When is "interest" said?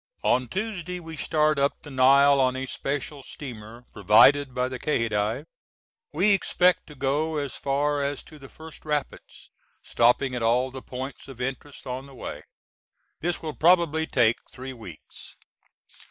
11.39-11.85